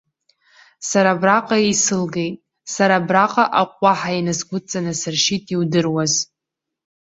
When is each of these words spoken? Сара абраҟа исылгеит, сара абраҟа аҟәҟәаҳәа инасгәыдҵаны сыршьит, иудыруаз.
Сара 0.89 1.09
абраҟа 1.15 1.57
исылгеит, 1.71 2.35
сара 2.73 2.93
абраҟа 2.99 3.45
аҟәҟәаҳәа 3.61 4.11
инасгәыдҵаны 4.19 4.93
сыршьит, 4.99 5.43
иудыруаз. 5.53 6.13